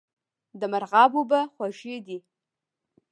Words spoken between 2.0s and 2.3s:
دي